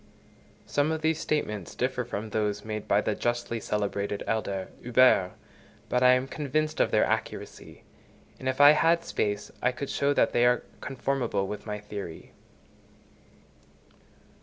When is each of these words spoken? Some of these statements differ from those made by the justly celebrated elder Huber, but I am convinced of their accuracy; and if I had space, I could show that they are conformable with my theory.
Some 0.65 0.91
of 0.91 1.03
these 1.03 1.19
statements 1.19 1.75
differ 1.75 2.03
from 2.03 2.31
those 2.31 2.65
made 2.65 2.87
by 2.87 3.01
the 3.01 3.13
justly 3.13 3.59
celebrated 3.59 4.23
elder 4.25 4.69
Huber, 4.81 5.33
but 5.89 6.01
I 6.01 6.13
am 6.13 6.27
convinced 6.27 6.79
of 6.79 6.89
their 6.89 7.05
accuracy; 7.05 7.83
and 8.39 8.49
if 8.49 8.59
I 8.59 8.71
had 8.71 9.03
space, 9.03 9.51
I 9.61 9.71
could 9.71 9.91
show 9.91 10.11
that 10.11 10.33
they 10.33 10.47
are 10.47 10.63
conformable 10.79 11.45
with 11.45 11.67
my 11.67 11.77
theory. 11.79 12.31